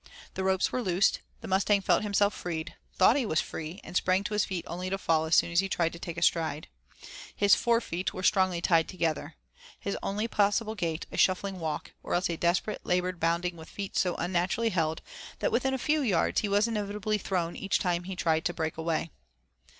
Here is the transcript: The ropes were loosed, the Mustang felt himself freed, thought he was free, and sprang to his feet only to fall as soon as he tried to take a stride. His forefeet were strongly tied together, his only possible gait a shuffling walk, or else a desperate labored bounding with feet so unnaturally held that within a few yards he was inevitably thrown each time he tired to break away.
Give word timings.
The 0.33 0.43
ropes 0.43 0.71
were 0.71 0.81
loosed, 0.81 1.19
the 1.41 1.47
Mustang 1.47 1.81
felt 1.81 2.01
himself 2.01 2.33
freed, 2.33 2.73
thought 2.95 3.15
he 3.15 3.23
was 3.23 3.39
free, 3.39 3.79
and 3.83 3.95
sprang 3.95 4.23
to 4.23 4.33
his 4.33 4.45
feet 4.45 4.65
only 4.67 4.89
to 4.89 4.97
fall 4.97 5.25
as 5.25 5.35
soon 5.35 5.51
as 5.51 5.59
he 5.59 5.69
tried 5.69 5.93
to 5.93 5.99
take 5.99 6.17
a 6.17 6.23
stride. 6.23 6.69
His 7.35 7.53
forefeet 7.53 8.11
were 8.11 8.23
strongly 8.23 8.61
tied 8.61 8.87
together, 8.87 9.35
his 9.79 9.95
only 10.01 10.27
possible 10.27 10.73
gait 10.73 11.05
a 11.11 11.17
shuffling 11.17 11.59
walk, 11.59 11.91
or 12.01 12.15
else 12.15 12.31
a 12.31 12.35
desperate 12.37 12.81
labored 12.83 13.19
bounding 13.19 13.55
with 13.55 13.69
feet 13.69 13.95
so 13.95 14.15
unnaturally 14.15 14.69
held 14.69 15.03
that 15.37 15.51
within 15.51 15.75
a 15.75 15.77
few 15.77 16.01
yards 16.01 16.41
he 16.41 16.49
was 16.49 16.67
inevitably 16.67 17.19
thrown 17.19 17.55
each 17.55 17.77
time 17.77 18.05
he 18.05 18.15
tired 18.15 18.45
to 18.45 18.55
break 18.55 18.77
away. 18.77 19.11